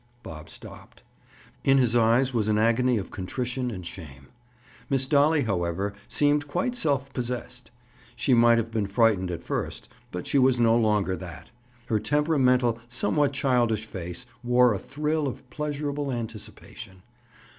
[0.23, 1.03] Bob stopped.
[1.63, 4.29] In his eyes was an agony of contrition and shame.
[4.89, 7.69] Miss Dolly, however, seemed quite self possessed.
[8.15, 11.51] She might have been frightened at first, but she was no longer that.
[11.85, 17.03] Her temperamental, somewhat childish face wore a thrill of pleasurable anticipation.